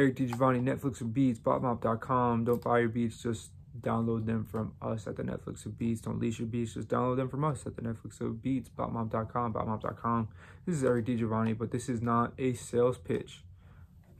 Eric 0.00 0.16
DiGiovanni, 0.16 0.62
Netflix 0.62 1.02
of 1.02 1.12
Beats, 1.12 1.38
BotMob.com. 1.38 2.44
Don't 2.44 2.64
buy 2.64 2.78
your 2.78 2.88
beats, 2.88 3.22
just 3.22 3.50
download 3.82 4.24
them 4.24 4.46
from 4.46 4.72
us 4.80 5.06
at 5.06 5.16
the 5.16 5.22
Netflix 5.22 5.66
of 5.66 5.76
Beats. 5.76 6.00
Don't 6.00 6.18
lease 6.18 6.38
your 6.38 6.48
beats, 6.48 6.72
just 6.72 6.88
download 6.88 7.16
them 7.16 7.28
from 7.28 7.44
us 7.44 7.66
at 7.66 7.76
the 7.76 7.82
Netflix 7.82 8.18
of 8.22 8.40
Beats, 8.40 8.70
BotMob.com, 8.70 9.52
BotMob.com. 9.52 10.28
This 10.64 10.76
is 10.76 10.84
Eric 10.84 11.04
DiGiovanni, 11.04 11.58
but 11.58 11.70
this 11.70 11.90
is 11.90 12.00
not 12.00 12.32
a 12.38 12.54
sales 12.54 12.96
pitch. 12.96 13.42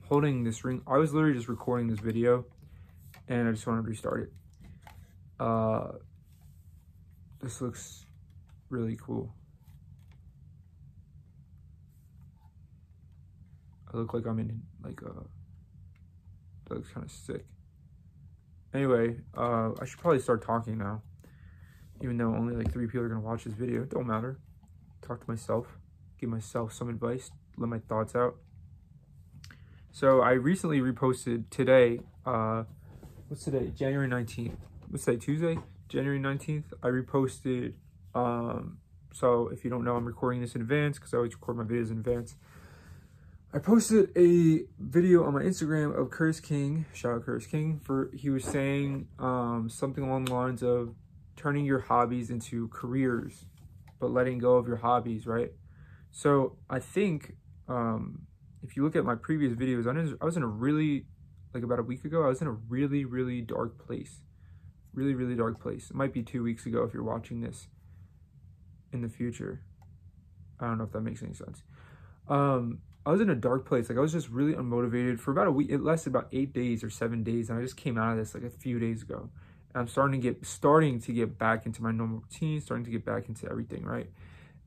Holding 0.03 0.43
this 0.43 0.63
ring, 0.63 0.83
I 0.85 0.97
was 0.97 1.15
literally 1.15 1.33
just 1.33 1.49
recording 1.49 1.87
this 1.87 1.99
video 1.99 2.45
and 3.27 3.47
I 3.47 3.51
just 3.51 3.65
wanted 3.65 3.81
to 3.81 3.87
restart 3.87 4.21
it. 4.21 4.31
Uh, 5.39 5.93
this 7.41 7.59
looks 7.59 8.05
really 8.69 8.99
cool. 9.01 9.33
I 13.91 13.97
look 13.97 14.13
like 14.13 14.27
I'm 14.27 14.37
in 14.37 14.61
like 14.83 15.01
a, 15.01 15.40
that 16.71 16.77
looks 16.77 16.89
kind 16.91 17.05
of 17.05 17.11
sick. 17.11 17.45
Anyway, 18.73 19.17
uh, 19.37 19.71
I 19.79 19.85
should 19.85 19.99
probably 19.99 20.19
start 20.19 20.43
talking 20.43 20.77
now. 20.77 21.01
Even 22.01 22.17
though 22.17 22.33
only 22.33 22.55
like 22.55 22.71
three 22.71 22.87
people 22.87 23.01
are 23.01 23.09
gonna 23.09 23.19
watch 23.19 23.43
this 23.43 23.53
video, 23.53 23.83
it 23.83 23.89
don't 23.89 24.07
matter. 24.07 24.39
Talk 25.01 25.23
to 25.23 25.29
myself, 25.29 25.77
give 26.19 26.29
myself 26.29 26.73
some 26.73 26.89
advice, 26.89 27.31
let 27.57 27.67
my 27.67 27.79
thoughts 27.79 28.15
out. 28.15 28.37
So 29.91 30.21
I 30.21 30.31
recently 30.31 30.79
reposted 30.79 31.49
today, 31.49 31.99
uh, 32.25 32.63
what's 33.27 33.43
today? 33.43 33.71
January 33.75 34.07
19th. 34.07 34.55
What's 34.89 35.03
today, 35.03 35.17
Tuesday? 35.17 35.57
January 35.89 36.19
19th. 36.19 36.73
I 36.81 36.87
reposted, 36.87 37.73
um, 38.15 38.77
so 39.11 39.49
if 39.49 39.65
you 39.65 39.69
don't 39.69 39.83
know, 39.83 39.97
I'm 39.97 40.05
recording 40.05 40.39
this 40.39 40.55
in 40.55 40.61
advance 40.61 40.97
because 40.97 41.13
I 41.13 41.17
always 41.17 41.33
record 41.33 41.57
my 41.57 41.63
videos 41.63 41.91
in 41.91 41.97
advance. 41.97 42.35
I 43.53 43.59
posted 43.59 44.17
a 44.17 44.63
video 44.79 45.25
on 45.25 45.33
my 45.33 45.41
Instagram 45.41 45.99
of 45.99 46.09
Curtis 46.09 46.39
King, 46.39 46.85
shout 46.93 47.15
out 47.15 47.25
Curtis 47.25 47.47
King, 47.47 47.81
for 47.83 48.09
he 48.15 48.29
was 48.29 48.45
saying 48.45 49.09
um, 49.19 49.67
something 49.69 50.05
along 50.05 50.25
the 50.25 50.33
lines 50.33 50.63
of 50.63 50.95
turning 51.35 51.65
your 51.65 51.79
hobbies 51.79 52.29
into 52.29 52.69
careers, 52.69 53.43
but 53.99 54.11
letting 54.11 54.37
go 54.37 54.55
of 54.55 54.69
your 54.69 54.77
hobbies, 54.77 55.27
right? 55.27 55.51
So 56.11 56.55
I 56.69 56.79
think 56.79 57.33
um, 57.67 58.21
if 58.63 58.77
you 58.77 58.85
look 58.85 58.95
at 58.95 59.03
my 59.03 59.15
previous 59.15 59.51
videos, 59.51 59.85
I 60.21 60.25
was 60.25 60.37
in 60.37 60.43
a 60.43 60.47
really, 60.47 61.07
like 61.53 61.63
about 61.63 61.79
a 61.79 61.83
week 61.83 62.05
ago, 62.05 62.23
I 62.23 62.29
was 62.29 62.41
in 62.41 62.47
a 62.47 62.51
really, 62.51 63.03
really 63.03 63.41
dark 63.41 63.85
place. 63.85 64.21
Really, 64.93 65.13
really 65.13 65.35
dark 65.35 65.61
place. 65.61 65.89
It 65.89 65.95
might 65.95 66.13
be 66.13 66.23
two 66.23 66.41
weeks 66.41 66.65
ago 66.65 66.83
if 66.83 66.93
you're 66.93 67.03
watching 67.03 67.41
this 67.41 67.67
in 68.93 69.01
the 69.01 69.09
future. 69.09 69.61
I 70.57 70.67
don't 70.67 70.77
know 70.77 70.85
if 70.85 70.93
that 70.93 71.01
makes 71.01 71.21
any 71.21 71.33
sense. 71.33 71.63
Um, 72.29 72.79
I 73.05 73.11
was 73.11 73.21
in 73.21 73.29
a 73.29 73.35
dark 73.35 73.65
place. 73.65 73.89
Like 73.89 73.97
I 73.97 74.01
was 74.01 74.11
just 74.11 74.29
really 74.29 74.53
unmotivated 74.53 75.19
for 75.19 75.31
about 75.31 75.47
a 75.47 75.51
week. 75.51 75.69
It 75.69 75.81
lasted 75.81 76.09
about 76.09 76.27
eight 76.31 76.53
days 76.53 76.83
or 76.83 76.89
seven 76.89 77.23
days. 77.23 77.49
And 77.49 77.57
I 77.57 77.61
just 77.61 77.77
came 77.77 77.97
out 77.97 78.11
of 78.11 78.17
this 78.17 78.33
like 78.33 78.43
a 78.43 78.49
few 78.49 78.79
days 78.79 79.01
ago. 79.01 79.29
And 79.73 79.81
I'm 79.81 79.87
starting 79.87 80.21
to 80.21 80.31
get, 80.31 80.45
starting 80.45 80.99
to 81.01 81.11
get 81.11 81.37
back 81.37 81.65
into 81.65 81.81
my 81.81 81.91
normal 81.91 82.19
routine, 82.19 82.61
starting 82.61 82.85
to 82.85 82.91
get 82.91 83.03
back 83.03 83.27
into 83.27 83.49
everything, 83.49 83.85
right? 83.85 84.09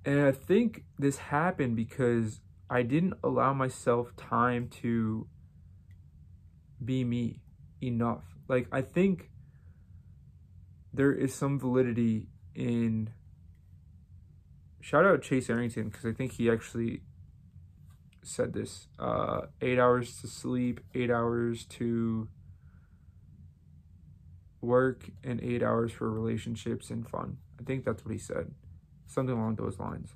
And 0.04 0.20
I 0.20 0.32
think 0.32 0.84
this 0.98 1.18
happened 1.18 1.76
because 1.76 2.40
I 2.68 2.82
didn't 2.82 3.14
allow 3.22 3.52
myself 3.52 4.16
time 4.16 4.68
to 4.82 5.28
be 6.84 7.04
me 7.04 7.40
enough. 7.80 8.24
Like 8.48 8.66
I 8.72 8.82
think 8.82 9.30
there 10.92 11.12
is 11.12 11.34
some 11.34 11.58
validity 11.58 12.28
in 12.54 13.10
shout 14.80 15.04
out 15.04 15.22
Chase 15.22 15.48
Arrington 15.48 15.88
because 15.88 16.04
I 16.04 16.12
think 16.12 16.32
he 16.32 16.50
actually 16.50 17.02
said 18.26 18.52
this 18.52 18.88
uh, 18.98 19.42
eight 19.60 19.78
hours 19.78 20.20
to 20.20 20.26
sleep, 20.26 20.80
eight 20.94 21.10
hours 21.10 21.64
to 21.66 22.28
work, 24.60 25.10
and 25.22 25.40
eight 25.40 25.62
hours 25.62 25.92
for 25.92 26.10
relationships 26.10 26.90
and 26.90 27.08
fun. 27.08 27.38
I 27.60 27.64
think 27.64 27.84
that's 27.84 28.04
what 28.04 28.12
he 28.12 28.18
said. 28.18 28.52
Something 29.06 29.36
along 29.36 29.56
those 29.56 29.78
lines. 29.78 30.14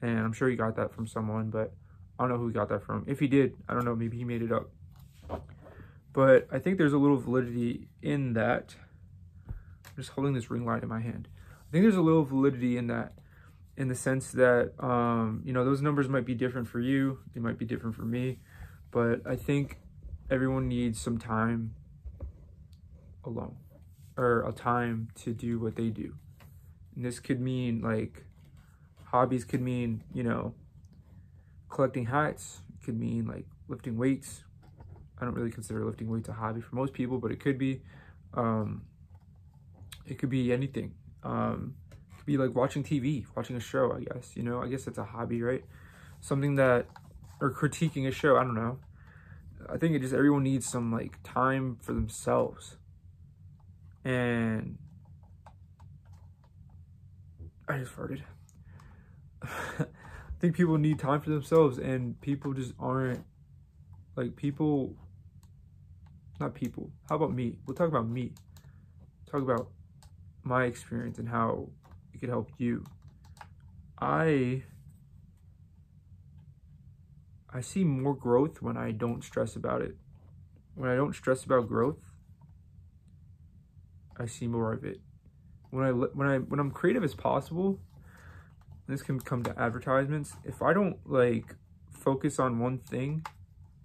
And 0.00 0.18
I'm 0.18 0.32
sure 0.32 0.48
he 0.48 0.56
got 0.56 0.76
that 0.76 0.92
from 0.92 1.06
someone, 1.06 1.50
but 1.50 1.72
I 2.18 2.22
don't 2.22 2.30
know 2.30 2.38
who 2.38 2.48
he 2.48 2.54
got 2.54 2.68
that 2.68 2.82
from. 2.82 3.04
If 3.06 3.20
he 3.20 3.28
did, 3.28 3.54
I 3.68 3.74
don't 3.74 3.84
know, 3.84 3.94
maybe 3.94 4.16
he 4.16 4.24
made 4.24 4.42
it 4.42 4.52
up. 4.52 4.70
But 6.12 6.46
I 6.52 6.58
think 6.58 6.78
there's 6.78 6.92
a 6.92 6.98
little 6.98 7.16
validity 7.16 7.88
in 8.02 8.34
that. 8.34 8.74
I'm 9.48 9.96
just 9.96 10.10
holding 10.10 10.34
this 10.34 10.50
ring 10.50 10.64
light 10.64 10.82
in 10.82 10.88
my 10.88 11.00
hand. 11.00 11.28
I 11.38 11.72
think 11.72 11.84
there's 11.84 11.96
a 11.96 12.02
little 12.02 12.24
validity 12.24 12.76
in 12.76 12.86
that 12.88 13.12
in 13.76 13.88
the 13.88 13.94
sense 13.94 14.30
that, 14.32 14.72
um, 14.78 15.42
you 15.44 15.52
know, 15.52 15.64
those 15.64 15.80
numbers 15.80 16.08
might 16.08 16.26
be 16.26 16.34
different 16.34 16.68
for 16.68 16.80
you. 16.80 17.18
They 17.34 17.40
might 17.40 17.58
be 17.58 17.64
different 17.64 17.96
for 17.96 18.04
me. 18.04 18.38
But 18.90 19.20
I 19.26 19.36
think 19.36 19.78
everyone 20.30 20.68
needs 20.68 21.00
some 21.00 21.18
time 21.18 21.74
alone 23.24 23.56
or 24.16 24.46
a 24.46 24.52
time 24.52 25.08
to 25.22 25.32
do 25.32 25.58
what 25.58 25.76
they 25.76 25.88
do. 25.88 26.14
And 26.94 27.04
this 27.04 27.18
could 27.18 27.40
mean 27.40 27.80
like 27.80 28.24
hobbies 29.04 29.44
could 29.44 29.62
mean, 29.62 30.02
you 30.12 30.22
know, 30.22 30.54
collecting 31.70 32.06
hats. 32.06 32.60
It 32.74 32.84
could 32.84 32.98
mean 32.98 33.26
like 33.26 33.46
lifting 33.68 33.96
weights. 33.96 34.44
I 35.18 35.24
don't 35.24 35.34
really 35.34 35.50
consider 35.50 35.84
lifting 35.84 36.10
weights 36.10 36.28
a 36.28 36.32
hobby 36.32 36.60
for 36.60 36.74
most 36.74 36.92
people, 36.92 37.18
but 37.18 37.30
it 37.30 37.40
could 37.40 37.58
be. 37.58 37.80
Um, 38.34 38.82
it 40.06 40.18
could 40.18 40.30
be 40.30 40.52
anything. 40.52 40.94
Um, 41.22 41.74
could 42.22 42.26
be 42.26 42.38
like 42.38 42.54
watching 42.54 42.84
TV, 42.84 43.26
watching 43.36 43.56
a 43.56 43.60
show, 43.60 43.92
I 43.92 44.00
guess. 44.00 44.32
You 44.36 44.44
know, 44.44 44.62
I 44.62 44.68
guess 44.68 44.86
it's 44.86 44.98
a 44.98 45.04
hobby, 45.04 45.42
right? 45.42 45.64
Something 46.20 46.54
that, 46.56 46.86
or 47.40 47.52
critiquing 47.52 48.06
a 48.06 48.12
show, 48.12 48.36
I 48.36 48.44
don't 48.44 48.54
know. 48.54 48.78
I 49.68 49.76
think 49.76 49.96
it 49.96 50.00
just, 50.00 50.14
everyone 50.14 50.44
needs 50.44 50.66
some 50.66 50.92
like 50.92 51.18
time 51.24 51.78
for 51.80 51.92
themselves. 51.92 52.76
And 54.04 54.78
I 57.68 57.78
just 57.78 57.96
farted. 57.96 58.22
I 59.42 59.86
think 60.38 60.54
people 60.56 60.78
need 60.78 60.98
time 60.98 61.20
for 61.20 61.30
themselves 61.30 61.78
and 61.78 62.20
people 62.20 62.52
just 62.52 62.72
aren't 62.78 63.24
like 64.16 64.36
people 64.36 64.94
not 66.40 66.54
people 66.54 66.90
how 67.08 67.14
about 67.14 67.32
me 67.32 67.58
we'll 67.64 67.76
talk 67.76 67.88
about 67.88 68.08
me 68.08 68.32
talk 69.30 69.40
about 69.40 69.68
my 70.42 70.64
experience 70.64 71.18
and 71.18 71.28
how 71.28 71.68
could 72.22 72.30
help 72.30 72.50
you. 72.56 72.84
I 74.00 74.62
I 77.52 77.60
see 77.60 77.82
more 77.82 78.14
growth 78.14 78.62
when 78.62 78.76
I 78.76 78.92
don't 78.92 79.24
stress 79.24 79.56
about 79.56 79.82
it. 79.82 79.96
When 80.76 80.88
I 80.88 80.94
don't 80.94 81.14
stress 81.16 81.42
about 81.42 81.66
growth, 81.66 81.98
I 84.16 84.26
see 84.26 84.46
more 84.46 84.72
of 84.72 84.84
it. 84.84 85.00
When 85.70 85.84
I 85.84 85.90
when 85.90 86.28
I 86.28 86.38
when 86.38 86.60
I'm 86.60 86.70
creative 86.70 87.02
as 87.02 87.16
possible, 87.16 87.80
this 88.86 89.02
can 89.02 89.18
come 89.18 89.42
to 89.42 89.60
advertisements. 89.60 90.36
If 90.44 90.62
I 90.62 90.72
don't 90.72 90.98
like 91.04 91.56
focus 91.90 92.38
on 92.38 92.60
one 92.60 92.78
thing 92.78 93.26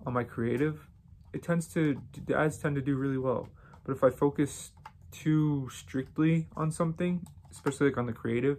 on 0.06 0.14
my 0.14 0.24
creative, 0.24 0.88
it 1.34 1.42
tends 1.42 1.66
to 1.74 2.00
the 2.28 2.38
ads 2.38 2.60
tend 2.60 2.76
to 2.76 2.84
do 2.84 2.98
really 2.98 3.18
well. 3.18 3.50
But 3.84 3.94
if 3.94 4.04
I 4.04 4.12
focus 4.12 4.74
too 5.10 5.70
strictly 5.72 6.48
on 6.56 6.70
something, 6.72 7.26
especially 7.58 7.88
like 7.88 7.98
on 7.98 8.06
the 8.06 8.14
creative, 8.14 8.58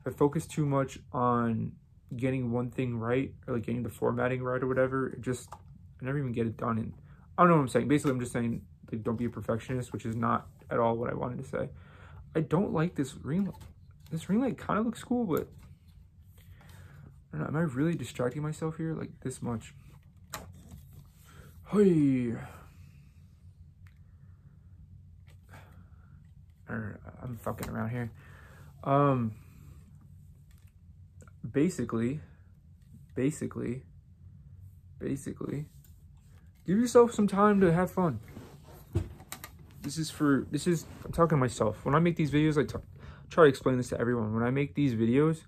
if 0.00 0.14
I 0.14 0.16
focus 0.16 0.46
too 0.46 0.66
much 0.66 0.98
on 1.12 1.72
getting 2.16 2.52
one 2.52 2.70
thing 2.70 2.98
right 2.98 3.32
or 3.46 3.54
like 3.54 3.66
getting 3.66 3.82
the 3.82 3.90
formatting 3.90 4.42
right 4.42 4.62
or 4.62 4.66
whatever, 4.66 5.08
it 5.08 5.20
just, 5.20 5.48
I 5.52 6.04
never 6.04 6.18
even 6.18 6.32
get 6.32 6.46
it 6.46 6.56
done. 6.56 6.78
And 6.78 6.92
I 7.36 7.42
don't 7.42 7.50
know 7.50 7.56
what 7.56 7.62
I'm 7.62 7.68
saying. 7.68 7.88
Basically, 7.88 8.12
I'm 8.12 8.20
just 8.20 8.32
saying 8.32 8.62
like, 8.92 9.02
don't 9.02 9.16
be 9.16 9.24
a 9.24 9.30
perfectionist, 9.30 9.92
which 9.92 10.06
is 10.06 10.14
not 10.14 10.46
at 10.70 10.78
all 10.78 10.96
what 10.96 11.10
I 11.10 11.14
wanted 11.14 11.38
to 11.38 11.44
say. 11.44 11.68
I 12.36 12.40
don't 12.40 12.72
like 12.72 12.94
this 12.94 13.14
ring 13.16 13.46
light. 13.46 13.54
This 14.10 14.28
ring 14.28 14.40
light 14.40 14.58
kind 14.58 14.78
of 14.78 14.86
looks 14.86 15.02
cool, 15.02 15.24
but 15.24 15.48
I 17.32 17.38
don't 17.38 17.40
know, 17.40 17.46
am 17.46 17.56
I 17.56 17.60
really 17.60 17.94
distracting 17.94 18.42
myself 18.42 18.76
here 18.76 18.94
like 18.94 19.10
this 19.20 19.42
much? 19.42 19.74
Hey. 21.72 22.34
I'm 27.28 27.36
fucking 27.36 27.68
around 27.68 27.90
here. 27.90 28.10
Um, 28.84 29.32
basically, 31.52 32.20
basically, 33.14 33.82
basically, 34.98 35.66
give 36.66 36.78
yourself 36.78 37.12
some 37.12 37.28
time 37.28 37.60
to 37.60 37.72
have 37.72 37.90
fun. 37.90 38.20
This 39.82 39.98
is 39.98 40.10
for, 40.10 40.46
this 40.50 40.66
is, 40.66 40.86
I'm 41.04 41.12
talking 41.12 41.36
to 41.36 41.36
myself. 41.36 41.84
When 41.84 41.94
I 41.94 41.98
make 41.98 42.16
these 42.16 42.30
videos, 42.30 42.58
I 42.58 42.64
talk, 42.64 42.82
try 43.30 43.44
to 43.44 43.48
explain 43.48 43.76
this 43.76 43.88
to 43.90 44.00
everyone. 44.00 44.34
When 44.34 44.42
I 44.42 44.50
make 44.50 44.74
these 44.74 44.94
videos, 44.94 45.42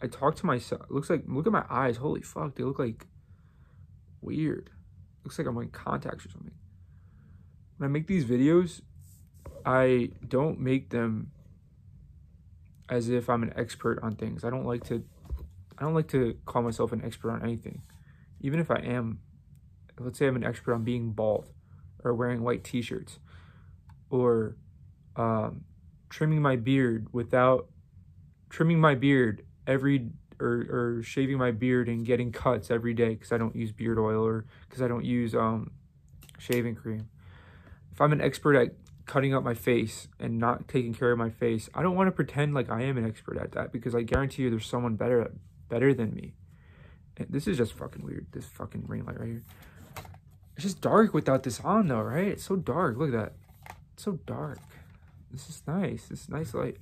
I 0.00 0.06
talk 0.06 0.36
to 0.36 0.46
myself. 0.46 0.82
Looks 0.90 1.08
like, 1.08 1.24
look 1.26 1.46
at 1.46 1.52
my 1.52 1.64
eyes. 1.70 1.96
Holy 1.96 2.22
fuck, 2.22 2.54
they 2.56 2.62
look 2.62 2.78
like 2.78 3.06
weird. 4.20 4.70
Looks 5.24 5.38
like 5.38 5.46
I'm 5.46 5.54
wearing 5.54 5.70
contacts 5.70 6.26
or 6.26 6.30
something. 6.30 6.52
When 7.78 7.88
I 7.88 7.90
make 7.90 8.06
these 8.06 8.24
videos, 8.24 8.82
I 9.64 10.10
don't 10.26 10.60
make 10.60 10.90
them 10.90 11.30
as 12.88 13.08
if 13.08 13.30
I'm 13.30 13.42
an 13.42 13.52
expert 13.56 14.00
on 14.02 14.16
things. 14.16 14.44
I 14.44 14.50
don't 14.50 14.66
like 14.66 14.84
to 14.84 15.04
I 15.78 15.84
don't 15.84 15.94
like 15.94 16.08
to 16.08 16.36
call 16.44 16.62
myself 16.62 16.92
an 16.92 17.02
expert 17.04 17.30
on 17.30 17.42
anything. 17.42 17.82
Even 18.40 18.60
if 18.60 18.70
I 18.70 18.76
am 18.76 19.20
let's 19.98 20.18
say 20.18 20.26
I'm 20.26 20.36
an 20.36 20.44
expert 20.44 20.74
on 20.74 20.84
being 20.84 21.12
bald 21.12 21.50
or 22.02 22.14
wearing 22.14 22.42
white 22.42 22.64
t-shirts 22.64 23.18
or 24.10 24.56
um, 25.16 25.64
trimming 26.10 26.42
my 26.42 26.56
beard 26.56 27.08
without 27.12 27.68
trimming 28.50 28.80
my 28.80 28.94
beard 28.94 29.44
every 29.66 30.10
or, 30.40 30.98
or 30.98 31.02
shaving 31.02 31.38
my 31.38 31.52
beard 31.52 31.88
and 31.88 32.04
getting 32.04 32.32
cuts 32.32 32.70
every 32.70 32.94
day 32.94 33.10
because 33.10 33.32
I 33.32 33.38
don't 33.38 33.54
use 33.54 33.70
beard 33.70 33.98
oil 33.98 34.26
or 34.26 34.44
because 34.68 34.82
I 34.82 34.88
don't 34.88 35.04
use 35.04 35.34
um, 35.34 35.70
shaving 36.38 36.74
cream. 36.74 37.08
If 37.92 38.00
I'm 38.00 38.12
an 38.12 38.20
expert 38.20 38.56
at 38.56 38.74
cutting 39.06 39.34
up 39.34 39.42
my 39.42 39.54
face 39.54 40.08
and 40.18 40.38
not 40.38 40.68
taking 40.68 40.94
care 40.94 41.12
of 41.12 41.18
my 41.18 41.30
face, 41.30 41.68
I 41.74 41.82
don't 41.82 41.96
want 41.96 42.08
to 42.08 42.12
pretend 42.12 42.54
like 42.54 42.70
I 42.70 42.82
am 42.82 42.96
an 42.96 43.06
expert 43.06 43.36
at 43.36 43.52
that 43.52 43.72
because 43.72 43.94
I 43.94 44.02
guarantee 44.02 44.42
you 44.42 44.50
there's 44.50 44.66
someone 44.66 44.96
better 44.96 45.32
better 45.68 45.94
than 45.94 46.14
me. 46.14 46.34
And 47.16 47.28
this 47.30 47.46
is 47.46 47.56
just 47.56 47.72
fucking 47.74 48.04
weird. 48.04 48.26
This 48.32 48.46
fucking 48.46 48.84
ring 48.86 49.04
light 49.04 49.18
right 49.18 49.28
here. 49.28 49.44
It's 50.56 50.64
just 50.64 50.80
dark 50.80 51.14
without 51.14 51.42
this 51.42 51.60
on 51.60 51.88
though, 51.88 52.00
right? 52.00 52.28
It's 52.28 52.44
so 52.44 52.56
dark. 52.56 52.96
Look 52.96 53.14
at 53.14 53.18
that. 53.18 53.32
It's 53.94 54.04
so 54.04 54.18
dark. 54.26 54.58
This 55.30 55.48
is 55.48 55.62
nice. 55.66 56.06
This 56.08 56.22
is 56.22 56.28
nice 56.28 56.54
light. 56.54 56.76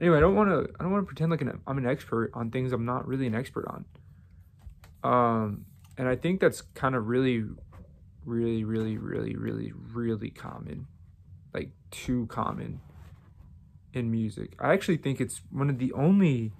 Anyway, 0.00 0.16
I 0.16 0.20
don't 0.20 0.36
want 0.36 0.50
to. 0.50 0.72
I 0.78 0.84
don't 0.84 0.92
want 0.92 1.02
to 1.02 1.06
pretend 1.06 1.30
like 1.30 1.40
an, 1.42 1.60
I'm 1.66 1.78
an 1.78 1.86
expert 1.86 2.30
on 2.34 2.50
things 2.50 2.72
I'm 2.72 2.84
not 2.84 3.06
really 3.06 3.26
an 3.26 3.34
expert 3.34 3.66
on. 3.66 3.84
Um, 5.02 5.66
and 5.96 6.08
I 6.08 6.14
think 6.14 6.40
that's 6.40 6.60
kind 6.60 6.94
of 6.94 7.08
really, 7.08 7.44
really, 8.24 8.64
really, 8.64 8.96
really, 8.96 9.34
really, 9.34 9.72
really 9.92 10.30
common, 10.30 10.86
like 11.54 11.70
too 11.90 12.26
common 12.26 12.80
in 13.92 14.10
music. 14.10 14.54
I 14.58 14.72
actually 14.72 14.98
think 14.98 15.20
it's 15.20 15.42
one 15.50 15.70
of 15.70 15.78
the 15.78 15.92
only. 15.92 16.52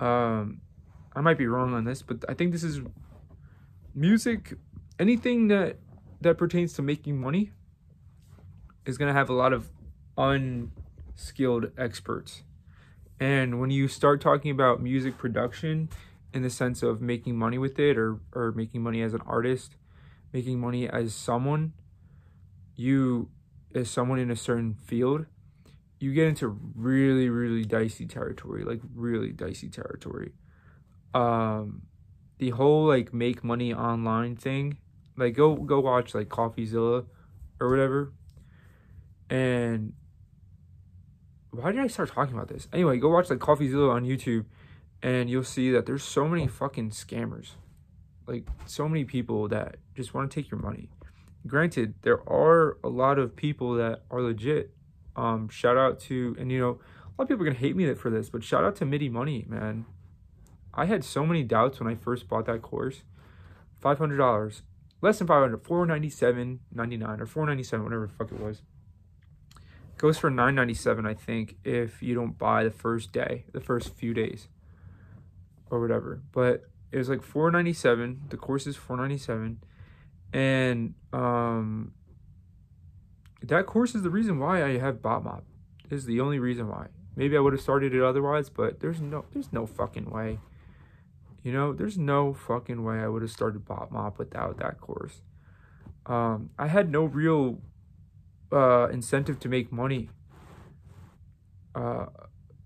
Um, 0.00 0.60
I 1.14 1.20
might 1.20 1.38
be 1.38 1.46
wrong 1.46 1.74
on 1.74 1.84
this, 1.84 2.02
but 2.02 2.24
I 2.28 2.34
think 2.34 2.52
this 2.52 2.64
is 2.64 2.80
music. 3.94 4.54
Anything 4.98 5.48
that 5.48 5.76
that 6.20 6.38
pertains 6.38 6.72
to 6.74 6.82
making 6.82 7.20
money 7.20 7.52
is 8.86 8.98
gonna 8.98 9.12
have 9.12 9.28
a 9.28 9.34
lot 9.34 9.52
of 9.52 9.70
unskilled 10.16 11.70
experts. 11.78 12.42
And 13.18 13.60
when 13.60 13.70
you 13.70 13.86
start 13.86 14.20
talking 14.20 14.50
about 14.50 14.82
music 14.82 15.18
production 15.18 15.90
in 16.32 16.42
the 16.42 16.50
sense 16.50 16.82
of 16.82 17.02
making 17.02 17.36
money 17.36 17.58
with 17.58 17.78
it 17.78 17.98
or, 17.98 18.18
or 18.32 18.52
making 18.52 18.82
money 18.82 19.02
as 19.02 19.12
an 19.12 19.20
artist, 19.26 19.76
making 20.32 20.58
money 20.58 20.88
as 20.88 21.14
someone, 21.14 21.74
you, 22.76 23.28
as 23.74 23.90
someone 23.90 24.18
in 24.18 24.30
a 24.30 24.36
certain 24.36 24.74
field, 24.74 25.26
you 25.98 26.12
get 26.12 26.26
into 26.26 26.48
really, 26.74 27.28
really 27.28 27.64
dicey 27.64 28.06
territory, 28.06 28.64
like 28.64 28.80
really 28.94 29.32
dicey 29.32 29.68
territory. 29.68 30.32
Um, 31.14 31.82
the 32.38 32.50
whole 32.50 32.86
like 32.86 33.12
make 33.12 33.44
money 33.44 33.74
online 33.74 34.36
thing, 34.36 34.78
like 35.16 35.34
go 35.34 35.54
go 35.54 35.80
watch 35.80 36.14
like 36.14 36.28
CoffeeZilla 36.28 37.06
or 37.60 37.68
whatever, 37.68 38.12
and 39.28 39.92
why 41.50 41.72
did 41.72 41.80
I 41.80 41.88
start 41.88 42.10
talking 42.10 42.34
about 42.34 42.48
this? 42.48 42.68
Anyway, 42.72 42.98
go 42.98 43.08
watch 43.08 43.28
like 43.30 43.40
CoffeeZilla 43.40 43.92
on 43.92 44.04
YouTube 44.04 44.46
and 45.02 45.30
you'll 45.30 45.44
see 45.44 45.70
that 45.70 45.86
there's 45.86 46.04
so 46.04 46.28
many 46.28 46.46
fucking 46.46 46.90
scammers. 46.90 47.52
Like 48.26 48.46
so 48.66 48.88
many 48.88 49.04
people 49.04 49.48
that 49.48 49.76
just 49.94 50.14
want 50.14 50.30
to 50.30 50.34
take 50.34 50.50
your 50.50 50.60
money. 50.60 50.90
Granted, 51.46 51.94
there 52.02 52.20
are 52.28 52.78
a 52.84 52.88
lot 52.88 53.18
of 53.18 53.34
people 53.34 53.74
that 53.74 54.02
are 54.10 54.20
legit. 54.20 54.70
Um, 55.16 55.48
shout 55.48 55.76
out 55.76 55.98
to 56.00 56.36
and 56.38 56.52
you 56.52 56.60
know, 56.60 56.70
a 56.70 57.12
lot 57.18 57.24
of 57.24 57.28
people 57.28 57.42
are 57.42 57.50
gonna 57.50 57.58
hate 57.58 57.76
me 57.76 57.92
for 57.94 58.10
this, 58.10 58.30
but 58.30 58.44
shout 58.44 58.64
out 58.64 58.76
to 58.76 58.84
MIDI 58.84 59.08
Money, 59.08 59.46
man. 59.48 59.86
I 60.72 60.86
had 60.86 61.04
so 61.04 61.26
many 61.26 61.42
doubts 61.42 61.80
when 61.80 61.88
I 61.88 61.96
first 61.96 62.28
bought 62.28 62.46
that 62.46 62.62
course. 62.62 63.02
Five 63.80 63.98
hundred 63.98 64.18
dollars. 64.18 64.62
Less 65.02 65.18
than 65.18 65.26
500 65.26 65.62
497.99 65.62 67.20
or 67.20 67.26
497 67.26 67.84
whatever 67.84 68.06
the 68.06 68.12
fuck 68.12 68.30
it 68.30 68.38
was 68.40 68.62
goes 69.96 70.18
for 70.18 70.30
997 70.30 71.06
i 71.06 71.14
think 71.14 71.56
if 71.64 72.02
you 72.02 72.14
don't 72.14 72.38
buy 72.38 72.64
the 72.64 72.70
first 72.70 73.12
day 73.12 73.44
the 73.52 73.60
first 73.60 73.94
few 73.94 74.14
days 74.14 74.48
or 75.70 75.80
whatever 75.80 76.22
but 76.32 76.64
it 76.90 76.98
was 76.98 77.08
like 77.08 77.22
497 77.22 78.22
the 78.28 78.36
course 78.36 78.66
is 78.66 78.76
497 78.76 79.62
and 80.32 80.94
um 81.12 81.92
that 83.42 83.66
course 83.66 83.94
is 83.94 84.02
the 84.02 84.10
reason 84.10 84.38
why 84.38 84.64
i 84.64 84.78
have 84.78 84.96
BotMob 84.96 85.42
is 85.90 86.04
the 86.04 86.20
only 86.20 86.38
reason 86.38 86.68
why 86.68 86.86
maybe 87.16 87.36
i 87.36 87.40
would 87.40 87.52
have 87.52 87.62
started 87.62 87.94
it 87.94 88.02
otherwise 88.02 88.48
but 88.48 88.80
there's 88.80 89.00
no 89.00 89.24
there's 89.32 89.52
no 89.52 89.66
fucking 89.66 90.10
way 90.10 90.38
you 91.42 91.52
know 91.52 91.72
there's 91.72 91.98
no 91.98 92.32
fucking 92.32 92.84
way 92.84 92.98
i 92.98 93.08
would 93.08 93.22
have 93.22 93.30
started 93.30 93.64
BotMob 93.64 94.18
without 94.18 94.58
that 94.58 94.80
course 94.80 95.22
um 96.06 96.50
i 96.58 96.68
had 96.68 96.90
no 96.90 97.04
real 97.04 97.60
uh, 98.52 98.88
incentive 98.88 99.38
to 99.40 99.48
make 99.48 99.72
money. 99.72 100.10
Uh, 101.74 102.06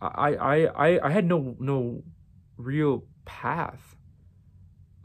I, 0.01 0.35
I, 0.35 0.67
I, 0.67 1.07
I 1.09 1.11
had 1.11 1.25
no, 1.27 1.57
no 1.59 2.03
real 2.57 3.05
path. 3.25 3.97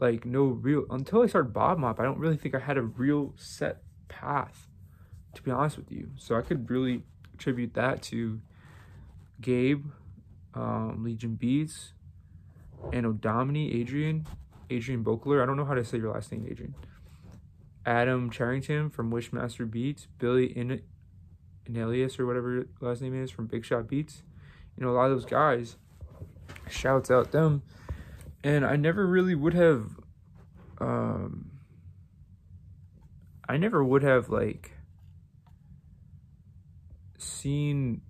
Like 0.00 0.24
no 0.24 0.44
real, 0.44 0.86
until 0.90 1.22
I 1.22 1.26
started 1.26 1.52
BotMob, 1.52 2.00
I 2.00 2.04
don't 2.04 2.18
really 2.18 2.36
think 2.36 2.54
I 2.54 2.58
had 2.58 2.78
a 2.78 2.82
real 2.82 3.34
set 3.36 3.82
path, 4.08 4.66
to 5.34 5.42
be 5.42 5.50
honest 5.50 5.76
with 5.76 5.92
you. 5.92 6.10
So 6.16 6.36
I 6.36 6.40
could 6.40 6.70
really 6.70 7.02
attribute 7.34 7.74
that 7.74 8.02
to 8.04 8.40
Gabe, 9.40 9.84
um, 10.54 11.04
Legion 11.04 11.34
Beats, 11.34 11.92
and 12.92 13.04
Odomini, 13.04 13.74
Adrian, 13.74 14.26
Adrian 14.70 15.04
Bokler. 15.04 15.42
I 15.42 15.46
don't 15.46 15.56
know 15.56 15.64
how 15.66 15.74
to 15.74 15.84
say 15.84 15.98
your 15.98 16.12
last 16.12 16.32
name, 16.32 16.46
Adrian. 16.50 16.74
Adam 17.84 18.30
Charrington 18.30 18.90
from 18.90 19.10
Wishmaster 19.10 19.70
Beats, 19.70 20.06
Billy 20.18 20.46
In 20.46 20.82
Inelius 21.68 22.18
or 22.18 22.26
whatever 22.26 22.66
last 22.80 23.00
name 23.00 23.20
is 23.20 23.30
from 23.30 23.46
Big 23.46 23.64
Shot 23.64 23.88
Beats. 23.88 24.22
You 24.76 24.84
know, 24.84 24.92
a 24.92 24.94
lot 24.94 25.10
of 25.10 25.12
those 25.12 25.24
guys, 25.24 25.76
shouts 26.68 27.10
out 27.10 27.32
them. 27.32 27.62
And 28.42 28.64
I 28.64 28.76
never 28.76 29.06
really 29.06 29.34
would 29.34 29.54
have, 29.54 29.90
um, 30.78 31.50
I 33.48 33.56
never 33.56 33.84
would 33.84 34.02
have 34.02 34.30
like 34.30 34.72
seen 37.18 38.00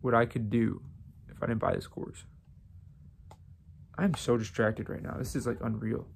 what 0.00 0.14
I 0.14 0.26
could 0.26 0.50
do 0.50 0.82
if 1.30 1.42
I 1.42 1.46
didn't 1.46 1.60
buy 1.60 1.74
this 1.74 1.86
course. 1.86 2.24
I'm 3.96 4.14
so 4.14 4.36
distracted 4.36 4.88
right 4.88 5.02
now. 5.02 5.16
This 5.18 5.36
is 5.36 5.46
like 5.46 5.58
unreal. 5.60 6.06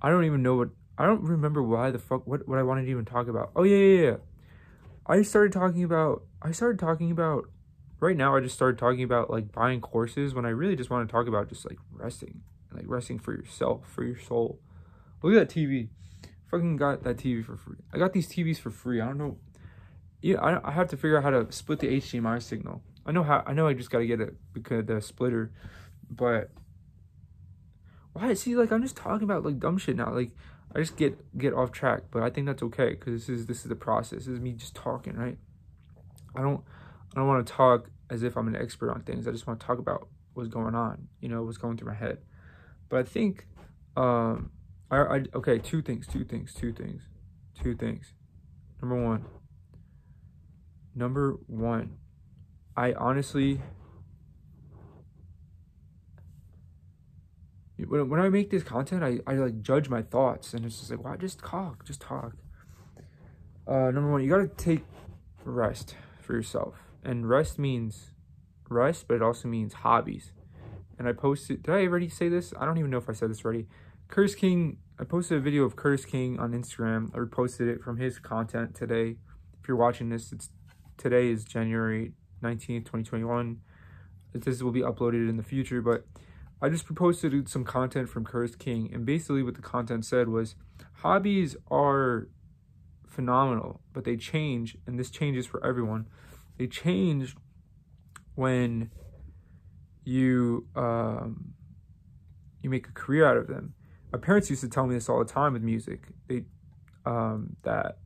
I 0.00 0.10
don't 0.10 0.24
even 0.24 0.42
know 0.42 0.56
what 0.56 0.68
I 0.98 1.06
don't 1.06 1.22
remember 1.22 1.62
why 1.62 1.90
the 1.90 1.98
fuck 1.98 2.26
what, 2.26 2.46
what 2.48 2.58
I 2.58 2.62
wanted 2.62 2.82
to 2.84 2.90
even 2.90 3.04
talk 3.04 3.28
about. 3.28 3.50
Oh 3.56 3.64
yeah, 3.64 3.76
yeah, 3.76 4.02
yeah. 4.02 4.16
I 5.06 5.22
started 5.22 5.52
talking 5.52 5.84
about 5.84 6.22
I 6.42 6.52
started 6.52 6.78
talking 6.78 7.10
about 7.10 7.44
right 8.00 8.16
now 8.16 8.36
I 8.36 8.40
just 8.40 8.54
started 8.54 8.78
talking 8.78 9.02
about 9.02 9.30
like 9.30 9.52
buying 9.52 9.80
courses 9.80 10.34
when 10.34 10.44
I 10.44 10.50
really 10.50 10.76
just 10.76 10.90
want 10.90 11.08
to 11.08 11.12
talk 11.12 11.26
about 11.26 11.48
just 11.48 11.68
like 11.68 11.78
resting. 11.90 12.42
Like 12.72 12.84
resting 12.86 13.18
for 13.18 13.32
yourself, 13.32 13.88
for 13.90 14.04
your 14.04 14.18
soul. 14.18 14.60
Look 15.22 15.34
at 15.34 15.48
that 15.48 15.54
TV. 15.54 15.88
Fucking 16.50 16.76
got 16.76 17.02
that 17.04 17.16
TV 17.16 17.44
for 17.44 17.56
free. 17.56 17.78
I 17.92 17.98
got 17.98 18.12
these 18.12 18.28
TVs 18.28 18.58
for 18.58 18.70
free. 18.70 19.00
I 19.00 19.06
don't 19.06 19.18
know. 19.18 19.38
Yeah, 20.20 20.40
I, 20.40 20.68
I 20.68 20.72
have 20.72 20.88
to 20.88 20.96
figure 20.96 21.16
out 21.16 21.24
how 21.24 21.30
to 21.30 21.50
split 21.52 21.80
the 21.80 21.88
HDMI 21.88 22.42
signal. 22.42 22.82
I 23.04 23.12
know 23.12 23.22
how 23.22 23.42
I 23.46 23.52
know 23.52 23.66
I 23.66 23.74
just 23.74 23.90
gotta 23.90 24.06
get 24.06 24.20
it 24.20 24.34
because 24.52 24.84
the 24.86 25.00
splitter, 25.00 25.52
but 26.10 26.50
why 28.12 28.34
see 28.34 28.56
like 28.56 28.72
I'm 28.72 28.82
just 28.82 28.96
talking 28.96 29.24
about 29.24 29.44
like 29.44 29.58
dumb 29.58 29.78
shit 29.78 29.96
now. 29.96 30.12
Like 30.12 30.30
I 30.74 30.80
just 30.80 30.96
get 30.96 31.38
get 31.38 31.54
off 31.54 31.70
track, 31.70 32.04
but 32.10 32.22
I 32.22 32.30
think 32.30 32.46
that's 32.46 32.62
okay 32.64 32.90
because 32.90 33.26
this 33.26 33.28
is 33.28 33.46
this 33.46 33.58
is 33.58 33.68
the 33.68 33.76
process. 33.76 34.20
This 34.20 34.28
is 34.28 34.40
me 34.40 34.52
just 34.52 34.74
talking, 34.74 35.14
right? 35.14 35.38
I 36.34 36.42
don't 36.42 36.62
I 37.14 37.20
don't 37.20 37.28
want 37.28 37.46
to 37.46 37.52
talk 37.52 37.90
as 38.10 38.22
if 38.22 38.36
I'm 38.36 38.48
an 38.48 38.56
expert 38.56 38.90
on 38.90 39.02
things. 39.02 39.26
I 39.26 39.32
just 39.32 39.46
want 39.46 39.60
to 39.60 39.66
talk 39.66 39.78
about 39.78 40.08
what's 40.34 40.48
going 40.48 40.74
on, 40.74 41.08
you 41.20 41.28
know, 41.28 41.42
what's 41.42 41.58
going 41.58 41.76
through 41.76 41.88
my 41.88 41.94
head. 41.94 42.18
But 42.88 43.00
I 43.00 43.02
think 43.04 43.46
um 43.96 44.50
I, 44.90 44.98
I 44.98 45.22
okay, 45.34 45.58
two 45.58 45.82
things, 45.82 46.06
two 46.06 46.24
things, 46.24 46.54
two 46.54 46.72
things, 46.72 47.02
two 47.62 47.74
things. 47.74 48.12
Number 48.80 49.02
one. 49.02 49.24
Number 50.94 51.38
one. 51.46 51.98
I 52.76 52.92
honestly 52.92 53.60
when, 57.78 58.08
when 58.08 58.20
I 58.20 58.28
make 58.28 58.50
this 58.50 58.62
content, 58.62 59.02
I, 59.02 59.20
I 59.26 59.34
like 59.34 59.60
judge 59.60 59.88
my 59.88 60.02
thoughts 60.02 60.54
and 60.54 60.64
it's 60.64 60.78
just 60.78 60.90
like, 60.90 61.02
why 61.04 61.16
just 61.16 61.40
talk, 61.40 61.84
just 61.84 62.00
talk. 62.00 62.32
Uh, 63.66 63.90
number 63.90 64.10
one, 64.10 64.22
you 64.22 64.30
gotta 64.30 64.48
take 64.48 64.84
rest 65.44 65.96
for 66.20 66.34
yourself. 66.34 66.74
And 67.06 67.28
rest 67.28 67.56
means 67.56 68.10
rest, 68.68 69.06
but 69.06 69.14
it 69.14 69.22
also 69.22 69.46
means 69.46 69.74
hobbies. 69.74 70.32
And 70.98 71.06
I 71.06 71.12
posted, 71.12 71.62
did 71.62 71.72
I 71.72 71.86
already 71.86 72.08
say 72.08 72.28
this? 72.28 72.52
I 72.58 72.64
don't 72.64 72.78
even 72.78 72.90
know 72.90 72.98
if 72.98 73.08
I 73.08 73.12
said 73.12 73.30
this 73.30 73.44
already. 73.44 73.68
Curtis 74.08 74.34
King, 74.34 74.78
I 74.98 75.04
posted 75.04 75.38
a 75.38 75.40
video 75.40 75.62
of 75.62 75.76
Curtis 75.76 76.04
King 76.04 76.40
on 76.40 76.52
Instagram. 76.52 77.14
I 77.14 77.18
reposted 77.18 77.68
it 77.72 77.80
from 77.80 77.98
his 77.98 78.18
content 78.18 78.74
today. 78.74 79.18
If 79.60 79.68
you're 79.68 79.76
watching 79.76 80.08
this, 80.08 80.32
it's 80.32 80.50
today 80.96 81.28
is 81.28 81.44
January 81.44 82.12
19th, 82.42 82.86
2021. 82.86 83.60
This 84.32 84.60
will 84.60 84.72
be 84.72 84.80
uploaded 84.80 85.28
in 85.28 85.36
the 85.36 85.44
future, 85.44 85.80
but 85.80 86.06
I 86.60 86.70
just 86.70 86.92
posted 86.92 87.48
some 87.48 87.62
content 87.62 88.08
from 88.08 88.24
Curtis 88.24 88.56
King, 88.56 88.90
and 88.92 89.06
basically 89.06 89.44
what 89.44 89.54
the 89.54 89.62
content 89.62 90.04
said 90.04 90.28
was 90.28 90.56
hobbies 90.94 91.54
are 91.70 92.28
phenomenal, 93.06 93.80
but 93.92 94.04
they 94.04 94.16
change, 94.16 94.76
and 94.86 94.98
this 94.98 95.10
changes 95.10 95.46
for 95.46 95.64
everyone. 95.64 96.06
They 96.58 96.66
change 96.66 97.36
when 98.34 98.90
you 100.04 100.66
um, 100.74 101.54
you 102.62 102.70
make 102.70 102.88
a 102.88 102.92
career 102.92 103.26
out 103.26 103.36
of 103.36 103.48
them. 103.48 103.74
My 104.12 104.18
parents 104.18 104.48
used 104.48 104.62
to 104.62 104.68
tell 104.68 104.86
me 104.86 104.94
this 104.94 105.08
all 105.08 105.18
the 105.18 105.30
time 105.30 105.52
with 105.52 105.62
music. 105.62 106.08
They 106.28 106.44
um, 107.04 107.56
that 107.62 107.98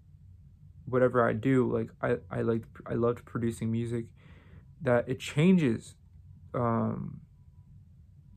whatever 0.87 1.27
I 1.27 1.33
do, 1.33 1.71
like 1.73 1.91
I 2.03 2.17
I 2.31 2.43
like 2.43 2.65
I 2.87 2.95
loved 2.95 3.25
producing 3.25 3.71
music. 3.71 4.07
That 4.83 5.09
it 5.09 5.21
changes. 5.21 5.95
Um, 6.55 7.21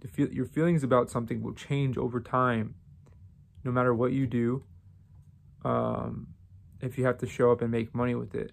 the 0.01 0.07
feel 0.07 0.29
your 0.31 0.45
feelings 0.45 0.83
about 0.83 1.09
something 1.09 1.41
will 1.41 1.53
change 1.53 1.97
over 1.97 2.19
time, 2.19 2.75
no 3.63 3.71
matter 3.71 3.93
what 3.93 4.11
you 4.11 4.27
do. 4.27 4.63
Um, 5.63 6.27
if 6.81 6.97
you 6.97 7.05
have 7.05 7.17
to 7.19 7.27
show 7.27 7.51
up 7.51 7.61
and 7.61 7.71
make 7.71 7.95
money 7.95 8.13
with 8.13 8.35
it. 8.35 8.51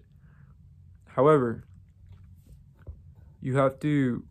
However, 1.15 1.65
you 3.41 3.57
have 3.57 3.79
to 3.79 4.23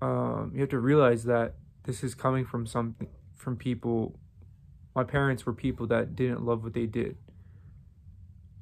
um, 0.00 0.52
you 0.54 0.60
have 0.60 0.70
to 0.70 0.78
realize 0.78 1.24
that 1.24 1.56
this 1.84 2.02
is 2.02 2.14
coming 2.14 2.46
from 2.46 2.66
something 2.66 3.08
from 3.36 3.56
people. 3.56 4.18
My 4.94 5.04
parents 5.04 5.44
were 5.44 5.52
people 5.52 5.86
that 5.88 6.16
didn't 6.16 6.44
love 6.44 6.64
what 6.64 6.72
they 6.72 6.86
did. 6.86 7.16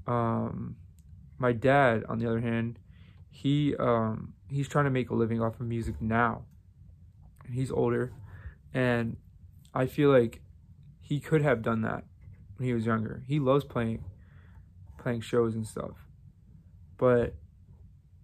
Um 0.06 0.76
my 1.38 1.52
dad 1.52 2.02
on 2.08 2.18
the 2.18 2.26
other 2.26 2.40
hand 2.40 2.80
he 3.30 3.76
um 3.76 4.32
he's 4.50 4.66
trying 4.66 4.86
to 4.86 4.90
make 4.90 5.10
a 5.10 5.14
living 5.14 5.40
off 5.40 5.60
of 5.60 5.66
music 5.66 6.00
now. 6.00 6.44
He's 7.50 7.70
older 7.70 8.12
and 8.74 9.16
i 9.74 9.86
feel 9.86 10.10
like 10.10 10.42
he 11.00 11.20
could 11.20 11.40
have 11.40 11.62
done 11.62 11.80
that 11.82 12.04
when 12.56 12.66
he 12.66 12.74
was 12.74 12.84
younger. 12.84 13.22
He 13.26 13.38
loves 13.38 13.64
playing 13.64 14.04
playing 14.98 15.20
shows 15.20 15.54
and 15.54 15.66
stuff 15.66 16.07
but 16.98 17.34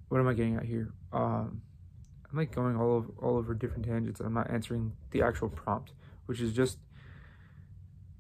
what 0.09 0.21
am 0.21 0.29
i 0.29 0.35
getting 0.35 0.57
at 0.57 0.65
here 0.65 0.93
um 1.13 1.63
I'm 2.35 2.39
like 2.39 2.53
going 2.53 2.77
all 2.77 2.91
over, 2.91 3.13
all 3.23 3.37
over 3.37 3.55
different 3.55 3.85
tangents 3.85 4.19
I'm 4.19 4.35
not 4.35 4.51
answering 4.51 4.93
the 5.13 5.23
actual 5.23 5.49
prompt, 5.49 5.93
which 6.27 6.41
is 6.41 6.53
just 6.53 6.79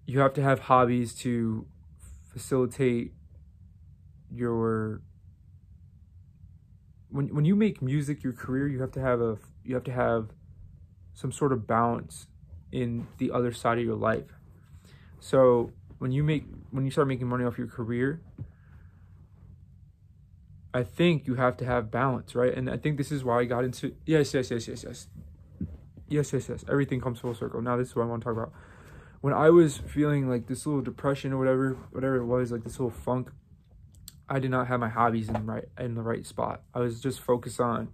you 0.06 0.20
have 0.20 0.32
to 0.34 0.42
have 0.42 0.60
hobbies 0.60 1.14
to 1.16 1.66
facilitate 2.32 3.12
your 4.30 5.00
when 7.08 7.34
when 7.34 7.44
you 7.44 7.56
make 7.56 7.82
music 7.82 8.22
your 8.22 8.32
career, 8.32 8.68
you 8.68 8.80
have 8.80 8.92
to 8.92 9.00
have 9.00 9.20
a 9.20 9.38
you 9.64 9.74
have 9.74 9.84
to 9.84 9.92
have 9.92 10.28
some 11.14 11.32
sort 11.32 11.52
of 11.52 11.66
balance 11.66 12.28
in 12.70 13.08
the 13.18 13.32
other 13.32 13.52
side 13.52 13.78
of 13.78 13.84
your 13.84 13.96
life. 13.96 14.38
So, 15.18 15.70
when 15.98 16.12
you 16.12 16.22
make 16.22 16.44
when 16.70 16.84
you 16.84 16.92
start 16.92 17.08
making 17.08 17.26
money 17.26 17.44
off 17.44 17.58
your 17.58 17.66
career, 17.66 18.20
I 20.74 20.82
think 20.82 21.28
you 21.28 21.36
have 21.36 21.56
to 21.58 21.64
have 21.64 21.92
balance, 21.92 22.34
right? 22.34 22.52
And 22.52 22.68
I 22.68 22.76
think 22.76 22.98
this 22.98 23.12
is 23.12 23.22
why 23.22 23.38
I 23.40 23.44
got 23.44 23.64
into 23.64 23.94
yes, 24.04 24.34
yes, 24.34 24.50
yes, 24.50 24.66
yes, 24.66 24.84
yes. 24.84 25.08
Yes, 26.08 26.32
yes, 26.32 26.48
yes. 26.48 26.64
Everything 26.68 27.00
comes 27.00 27.20
full 27.20 27.34
circle. 27.34 27.62
Now 27.62 27.76
this 27.76 27.88
is 27.90 27.96
what 27.96 28.02
I 28.02 28.06
want 28.06 28.22
to 28.22 28.24
talk 28.24 28.36
about. 28.36 28.52
When 29.20 29.32
I 29.32 29.50
was 29.50 29.78
feeling 29.78 30.28
like 30.28 30.48
this 30.48 30.66
little 30.66 30.82
depression 30.82 31.32
or 31.32 31.38
whatever, 31.38 31.78
whatever 31.92 32.16
it 32.16 32.26
was, 32.26 32.50
like 32.50 32.64
this 32.64 32.78
little 32.78 32.90
funk, 32.90 33.30
I 34.28 34.40
did 34.40 34.50
not 34.50 34.66
have 34.66 34.80
my 34.80 34.88
hobbies 34.88 35.28
in 35.28 35.34
the 35.34 35.40
right 35.40 35.64
in 35.78 35.94
the 35.94 36.02
right 36.02 36.26
spot. 36.26 36.62
I 36.74 36.80
was 36.80 37.00
just 37.00 37.20
focused 37.20 37.60
on 37.60 37.88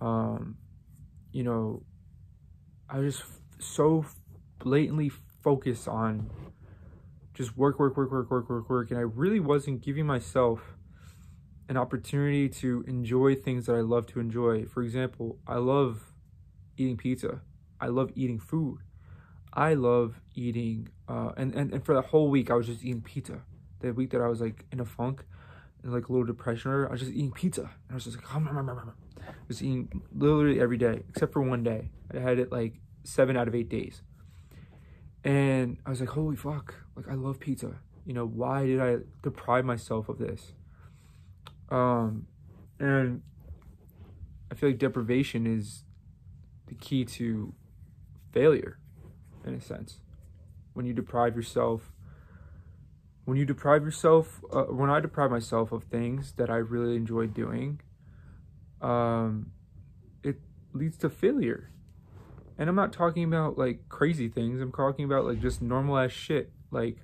um 0.00 0.58
you 1.32 1.42
know, 1.42 1.82
I 2.88 2.98
was 2.98 3.16
just 3.16 3.28
so 3.58 4.04
blatantly 4.58 5.10
focused 5.42 5.88
on 5.88 6.30
just 7.32 7.56
work, 7.56 7.78
work, 7.78 7.96
work, 7.96 8.12
work, 8.12 8.30
work, 8.30 8.48
work, 8.48 8.70
work. 8.70 8.90
And 8.90 8.98
I 8.98 9.02
really 9.02 9.40
wasn't 9.40 9.80
giving 9.80 10.06
myself 10.06 10.60
an 11.68 11.76
opportunity 11.76 12.48
to 12.48 12.84
enjoy 12.86 13.34
things 13.34 13.66
that 13.66 13.74
I 13.74 13.80
love 13.80 14.06
to 14.08 14.20
enjoy. 14.20 14.66
For 14.66 14.82
example, 14.82 15.38
I 15.46 15.56
love 15.56 16.12
eating 16.76 16.96
pizza. 16.96 17.40
I 17.80 17.88
love 17.88 18.10
eating 18.14 18.38
food. 18.38 18.78
I 19.52 19.74
love 19.74 20.20
eating, 20.34 20.88
uh, 21.08 21.30
and, 21.36 21.54
and, 21.54 21.72
and 21.72 21.84
for 21.84 21.94
the 21.94 22.02
whole 22.02 22.28
week, 22.28 22.50
I 22.50 22.54
was 22.54 22.66
just 22.66 22.84
eating 22.84 23.02
pizza. 23.02 23.42
The 23.80 23.92
week 23.92 24.10
that 24.10 24.20
I 24.20 24.28
was 24.28 24.40
like 24.40 24.64
in 24.72 24.80
a 24.80 24.84
funk 24.84 25.24
and 25.82 25.92
like 25.92 26.08
a 26.08 26.12
little 26.12 26.26
depression, 26.26 26.86
I 26.88 26.90
was 26.90 27.00
just 27.00 27.12
eating 27.12 27.30
pizza. 27.30 27.62
And 27.62 27.92
I 27.92 27.94
was 27.94 28.04
just 28.04 28.16
like, 28.16 28.26
hum, 28.26 28.46
hum, 28.46 28.92
just 29.48 29.62
eating 29.62 30.02
literally 30.14 30.60
every 30.60 30.76
day, 30.76 31.02
except 31.08 31.32
for 31.32 31.42
one 31.42 31.62
day. 31.62 31.90
I 32.12 32.18
had 32.18 32.38
it 32.38 32.50
like 32.50 32.74
seven 33.04 33.36
out 33.36 33.48
of 33.48 33.54
eight 33.54 33.68
days. 33.68 34.02
And 35.22 35.78
I 35.86 35.90
was 35.90 36.00
like, 36.00 36.10
holy 36.10 36.36
fuck, 36.36 36.74
like 36.96 37.08
I 37.08 37.14
love 37.14 37.40
pizza. 37.40 37.76
You 38.04 38.12
know, 38.12 38.26
why 38.26 38.66
did 38.66 38.80
I 38.80 38.98
deprive 39.22 39.64
myself 39.64 40.08
of 40.08 40.18
this? 40.18 40.52
Um, 41.74 42.28
and 42.78 43.22
I 44.50 44.54
feel 44.54 44.68
like 44.68 44.78
deprivation 44.78 45.44
is 45.44 45.82
the 46.68 46.74
key 46.74 47.04
to 47.04 47.52
failure, 48.32 48.78
in 49.44 49.54
a 49.54 49.60
sense. 49.60 49.98
When 50.74 50.86
you 50.86 50.92
deprive 50.92 51.34
yourself, 51.34 51.92
when 53.24 53.36
you 53.36 53.44
deprive 53.44 53.82
yourself, 53.82 54.40
uh, 54.52 54.64
when 54.64 54.88
I 54.88 55.00
deprive 55.00 55.32
myself 55.32 55.72
of 55.72 55.84
things 55.84 56.34
that 56.36 56.48
I 56.48 56.56
really 56.56 56.94
enjoy 56.94 57.26
doing, 57.26 57.80
um, 58.80 59.50
it 60.22 60.36
leads 60.72 60.96
to 60.98 61.10
failure. 61.10 61.70
And 62.56 62.68
I'm 62.68 62.76
not 62.76 62.92
talking 62.92 63.24
about 63.24 63.58
like 63.58 63.88
crazy 63.88 64.28
things. 64.28 64.60
I'm 64.60 64.70
talking 64.70 65.04
about 65.04 65.24
like 65.24 65.40
just 65.40 65.60
normal 65.60 65.98
ass 65.98 66.12
shit. 66.12 66.52
Like 66.70 66.98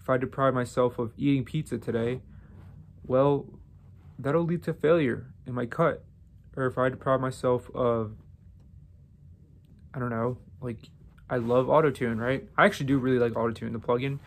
if 0.00 0.08
I 0.08 0.16
deprive 0.16 0.54
myself 0.54 1.00
of 1.00 1.12
eating 1.16 1.44
pizza 1.44 1.76
today, 1.78 2.20
well, 3.04 3.46
that'll 4.22 4.44
lead 4.44 4.62
to 4.64 4.74
failure 4.74 5.26
in 5.46 5.54
my 5.54 5.66
cut. 5.66 6.04
Or 6.56 6.66
if 6.66 6.78
I 6.78 6.88
deprive 6.88 7.20
myself 7.20 7.70
of, 7.74 8.12
I 9.94 9.98
don't 9.98 10.10
know, 10.10 10.38
like 10.60 10.78
I 11.30 11.36
love 11.36 11.66
autotune, 11.66 12.18
right? 12.18 12.46
I 12.56 12.66
actually 12.66 12.86
do 12.86 12.98
really 12.98 13.18
like 13.18 13.32
autotune, 13.32 13.72
the 13.72 13.78
plugin. 13.78 14.18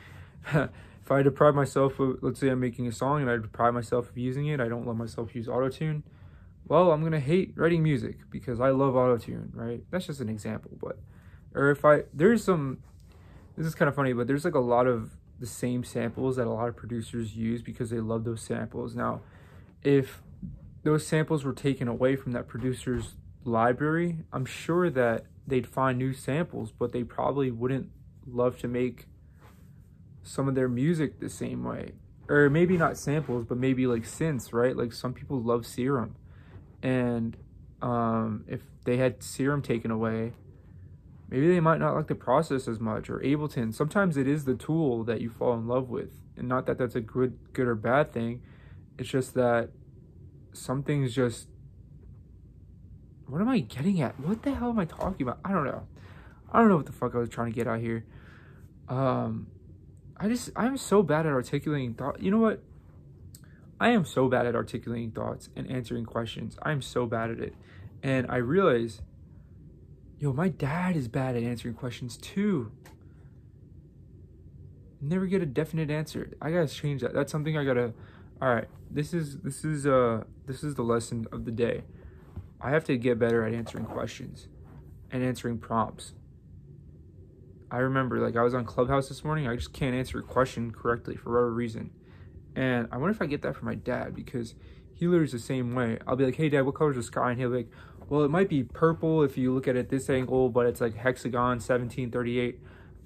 if 1.04 1.12
I 1.12 1.22
deprive 1.22 1.56
myself 1.56 2.00
of, 2.00 2.18
let's 2.22 2.40
say 2.40 2.50
I'm 2.50 2.60
making 2.60 2.88
a 2.88 2.92
song 2.92 3.22
and 3.22 3.30
I 3.30 3.38
deprive 3.38 3.74
myself 3.74 4.10
of 4.10 4.18
using 4.18 4.48
it, 4.48 4.60
I 4.60 4.68
don't 4.68 4.88
let 4.88 4.96
myself 4.96 5.36
use 5.36 5.48
autotune. 5.48 6.04
Well, 6.68 6.92
I'm 6.92 7.04
gonna 7.04 7.20
hate 7.20 7.54
writing 7.56 7.84
music 7.84 8.18
because 8.32 8.60
I 8.60 8.72
love 8.72 8.96
autotune, 8.96 9.50
right? 9.54 9.84
That's 9.92 10.08
just 10.08 10.20
an 10.20 10.30
example, 10.30 10.72
but 10.82 10.98
or 11.54 11.70
if 11.70 11.86
I 11.86 12.04
there's 12.12 12.44
some 12.44 12.80
this 13.56 13.68
is 13.68 13.76
kind 13.76 13.88
of 13.88 13.96
funny, 13.96 14.14
but 14.14 14.26
there's 14.28 14.46
like 14.46 14.56
a 14.56 14.60
lot 14.60 14.88
of 14.88 15.12
the 15.40 15.46
same 15.46 15.84
samples 15.84 16.38
that 16.38 16.48
a 16.48 16.50
lot 16.50 16.68
of 16.68 16.76
producers 16.76 17.36
use 17.36 17.62
because 17.62 17.90
they 17.90 18.00
love 18.00 18.24
those 18.24 18.42
samples. 18.42 18.96
Now, 18.96 19.22
if 19.86 20.24
those 20.84 21.06
samples 21.06 21.46
were 21.46 21.54
taken 21.54 21.88
away 21.88 22.16
from 22.16 22.32
that 22.34 22.48
producer's 22.48 23.16
library, 23.44 24.18
I'm 24.34 24.46
sure 24.46 24.90
that 24.90 25.26
they'd 25.48 25.68
find 25.68 25.98
new 25.98 26.14
samples, 26.14 26.72
but 26.72 26.92
they 26.92 27.04
probably 27.04 27.52
wouldn't 27.52 27.90
love 28.26 28.58
to 28.60 28.68
make 28.68 29.08
some 30.24 30.48
of 30.48 30.56
their 30.56 30.68
music 30.68 31.20
the 31.20 31.30
same 31.30 31.64
way. 31.64 31.94
Or 32.28 32.50
maybe 32.50 32.78
not 32.78 32.98
samples, 32.98 33.46
but 33.48 33.58
maybe 33.58 33.86
like 33.86 34.04
synths, 34.04 34.52
right? 34.52 34.76
Like 34.76 34.92
some 34.92 35.14
people 35.14 35.40
love 35.40 35.68
Serum. 35.68 36.16
And 36.82 37.38
um, 37.84 38.44
if 38.48 38.62
they 38.86 38.98
had 38.98 39.22
Serum 39.22 39.62
taken 39.62 39.92
away, 39.92 40.34
maybe 41.30 41.48
they 41.48 41.60
might 41.60 41.78
not 41.78 41.94
like 41.94 42.08
the 42.08 42.16
process 42.16 42.68
as 42.68 42.80
much 42.80 43.08
or 43.12 43.20
Ableton. 43.20 43.72
Sometimes 43.72 44.18
it 44.18 44.28
is 44.28 44.46
the 44.46 44.56
tool 44.56 45.04
that 45.04 45.22
you 45.22 45.30
fall 45.30 45.54
in 45.54 45.68
love 45.68 45.90
with. 45.90 46.10
And 46.36 46.48
not 46.48 46.66
that 46.66 46.80
that's 46.80 46.96
a 46.96 47.02
good, 47.02 47.38
good 47.54 47.68
or 47.68 47.76
bad 47.76 48.12
thing 48.12 48.42
it's 48.98 49.10
just 49.10 49.34
that 49.34 49.70
something's 50.54 51.14
just. 51.14 51.48
What 53.28 53.42
am 53.42 53.50
I 53.50 53.60
getting 53.60 54.02
at? 54.02 54.20
What 54.20 54.44
the 54.44 54.54
hell 54.54 54.70
am 54.70 54.80
I 54.80 54.86
talking 54.86 55.24
about? 55.24 55.40
I 55.44 55.52
don't 55.52 55.66
know. 55.66 55.88
I 56.52 56.60
don't 56.60 56.70
know 56.70 56.78
what 56.78 56.86
the 56.86 56.92
fuck 56.92 57.16
I 57.16 57.18
was 57.18 57.30
trying 57.30 57.52
to 57.52 57.56
get 57.56 57.68
out 57.68 57.80
here. 57.80 58.06
Um, 58.88 59.48
I 60.18 60.28
just 60.30 60.52
I'm 60.56 60.78
so 60.78 61.04
bad 61.04 61.26
at 61.26 61.32
articulating 61.32 61.96
thought. 61.96 62.22
You 62.22 62.32
know 62.32 62.40
what? 62.40 62.62
I 63.80 63.90
am 63.90 64.06
so 64.06 64.30
bad 64.30 64.46
at 64.46 64.56
articulating 64.56 65.12
thoughts 65.12 65.50
and 65.56 65.70
answering 65.70 66.06
questions. 66.06 66.56
I'm 66.62 66.82
so 66.82 67.06
bad 67.06 67.32
at 67.32 67.40
it, 67.40 67.56
and 68.02 68.30
I 68.30 68.38
realize, 68.38 69.02
yo, 70.20 70.32
my 70.32 70.48
dad 70.48 70.96
is 70.96 71.08
bad 71.08 71.36
at 71.36 71.44
answering 71.44 71.74
questions 71.74 72.16
too. 72.16 72.72
Never 75.02 75.26
get 75.26 75.42
a 75.42 75.46
definite 75.46 75.90
answer. 75.90 76.32
I 76.42 76.52
gotta 76.52 76.68
change 76.68 77.02
that. 77.02 77.14
That's 77.14 77.32
something 77.32 77.58
I 77.58 77.66
gotta 77.66 77.94
all 78.42 78.54
right 78.54 78.68
this 78.96 79.14
is 79.14 79.38
this 79.40 79.66
is 79.66 79.86
uh 79.86 80.24
this 80.46 80.64
is 80.64 80.76
the 80.76 80.82
lesson 80.82 81.28
of 81.32 81.44
the 81.44 81.52
day. 81.52 81.84
I 82.62 82.70
have 82.72 82.86
to 82.86 82.98
get 82.98 83.20
better 83.20 83.46
at 83.46 83.54
answering 83.54 83.86
questions 83.86 84.48
and 85.12 85.22
answering 85.22 85.58
prompts. 85.58 86.14
I 87.70 87.80
remember 87.80 88.20
like 88.20 88.38
I 88.38 88.42
was 88.42 88.54
on 88.54 88.64
Clubhouse 88.64 89.10
this 89.10 89.24
morning, 89.26 89.48
I 89.48 89.56
just 89.56 89.74
can't 89.74 89.94
answer 89.94 90.20
a 90.20 90.24
question 90.24 90.72
correctly 90.72 91.18
for 91.18 91.32
whatever 91.32 91.52
reason. 91.54 91.92
And 92.56 92.88
I 92.90 92.98
wonder 92.98 93.12
if 93.12 93.22
I 93.22 93.26
get 93.26 93.42
that 93.42 93.58
from 93.58 93.66
my 93.66 93.76
dad 93.76 94.16
because 94.16 94.56
he 94.94 95.10
learns 95.10 95.34
the 95.34 95.40
same 95.40 95.76
way. 95.76 96.00
I'll 96.08 96.16
be 96.16 96.24
like, 96.24 96.38
hey 96.38 96.48
dad, 96.48 96.62
what 96.62 96.76
color 96.76 96.92
is 96.92 96.96
the 96.96 97.04
sky? 97.04 97.32
And 97.32 97.40
he'll 97.40 97.50
be 97.50 97.58
like, 97.58 97.72
well, 98.08 98.24
it 98.24 98.32
might 98.32 98.48
be 98.48 98.64
purple 98.64 99.24
if 99.24 99.38
you 99.38 99.54
look 99.54 99.68
at 99.68 99.76
it 99.76 99.90
this 99.90 100.10
angle, 100.10 100.48
but 100.48 100.68
it's 100.68 100.80
like 100.80 100.96
hexagon 100.96 101.60
1738 101.60 102.62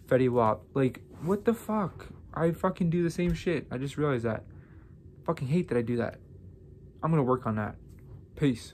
Fetty 0.08 0.30
Wap. 0.30 0.62
Like, 0.76 1.02
what 1.24 1.46
the 1.46 1.54
fuck? 1.56 2.08
I 2.32 2.52
fucking 2.52 2.92
do 2.92 3.02
the 3.02 3.10
same 3.10 3.34
shit. 3.34 3.66
I 3.72 3.80
just 3.80 3.98
realized 3.98 4.26
that 4.26 4.44
fucking 5.30 5.48
hate 5.48 5.68
that 5.68 5.78
I 5.78 5.84
do 5.84 5.98
that. 5.98 6.18
I'm 7.04 7.12
gonna 7.12 7.22
work 7.22 7.46
on 7.46 7.56
that. 7.58 7.76
Peace. 8.36 8.74